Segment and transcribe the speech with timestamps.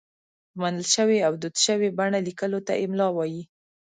[0.51, 3.43] په منل شوې او دود شوې بڼه لیکلو ته املاء وايي.